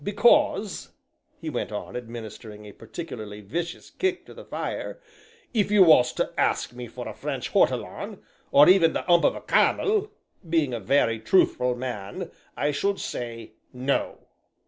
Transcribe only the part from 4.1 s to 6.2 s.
to the fire, "if you was